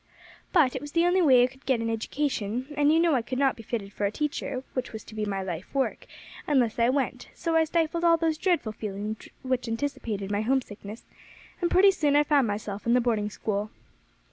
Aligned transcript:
"But 0.51 0.73
it 0.75 0.81
was 0.81 0.93
the 0.93 1.05
only 1.05 1.21
way 1.21 1.43
I 1.43 1.45
could 1.45 1.63
get 1.67 1.79
an 1.79 1.87
education; 1.91 2.73
and 2.75 2.91
you 2.91 2.99
know 2.99 3.13
I 3.13 3.21
could 3.21 3.37
not 3.37 3.55
be 3.55 3.61
fitted 3.61 3.93
for 3.93 4.05
a 4.07 4.11
teacher, 4.11 4.63
which 4.73 4.91
was 4.93 5.03
to 5.03 5.13
be 5.13 5.25
my 5.25 5.43
life 5.43 5.71
work, 5.75 6.07
unless 6.47 6.79
I 6.79 6.89
went; 6.89 7.29
so 7.35 7.55
I 7.55 7.65
stifled 7.65 8.03
all 8.03 8.17
those 8.17 8.39
dreadful 8.39 8.71
feelings 8.71 9.29
which 9.43 9.67
anticipated 9.67 10.31
my 10.31 10.41
homesickness, 10.41 11.05
and 11.61 11.69
pretty 11.69 11.91
soon 11.91 12.15
I 12.15 12.23
found 12.23 12.47
myself 12.47 12.87
in 12.87 12.95
the 12.95 12.99
boarding 12.99 13.29
school." 13.29 13.69